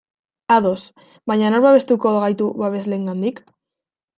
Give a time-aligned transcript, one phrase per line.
[0.55, 0.85] Ados,
[1.31, 3.45] baina nork babestuko gaitu babesleengandik?